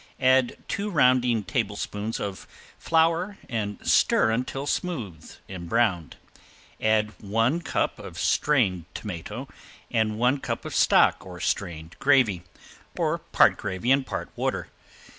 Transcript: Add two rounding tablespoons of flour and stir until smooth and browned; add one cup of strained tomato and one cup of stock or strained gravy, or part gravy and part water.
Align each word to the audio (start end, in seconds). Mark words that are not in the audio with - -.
Add 0.19 0.57
two 0.67 0.89
rounding 0.89 1.43
tablespoons 1.43 2.19
of 2.19 2.47
flour 2.79 3.37
and 3.47 3.77
stir 3.87 4.31
until 4.31 4.65
smooth 4.65 5.31
and 5.47 5.69
browned; 5.69 6.15
add 6.81 7.13
one 7.21 7.61
cup 7.61 7.99
of 7.99 8.17
strained 8.17 8.85
tomato 8.95 9.47
and 9.91 10.17
one 10.17 10.39
cup 10.39 10.65
of 10.65 10.73
stock 10.73 11.23
or 11.23 11.39
strained 11.39 11.97
gravy, 11.99 12.41
or 12.97 13.19
part 13.19 13.57
gravy 13.57 13.91
and 13.91 14.03
part 14.03 14.31
water. 14.35 14.69